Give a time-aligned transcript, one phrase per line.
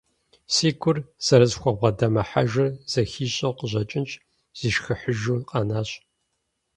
[0.53, 4.11] Си гур зэрысхубгъэдэмыхьэжыр зэхищӏэу къыщӏэкӏынщ,
[4.57, 5.89] зишхыхьыжу къэнащ.